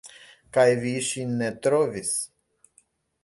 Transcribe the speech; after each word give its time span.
Kaj 0.55 0.63
vi 0.85 0.93
ŝin 1.09 1.35
ne 1.41 1.49
trovis? 1.67 2.11